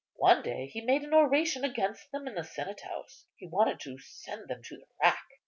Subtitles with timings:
[0.15, 3.99] One day he made an oration against them in the senate house; he wanted to
[3.99, 5.27] send them to the rack.